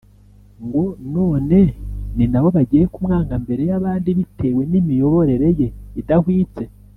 ngo 0.65 0.83
none 1.13 1.59
ni 2.15 2.25
nabo 2.31 2.49
bagiye 2.55 2.85
kumwanga 2.93 3.33
mbere 3.43 3.61
y’abandi 3.69 4.09
bitewe 4.19 4.61
n’imiyoborere 4.71 5.47
ye 5.59 5.67
idahwitse 6.01 6.63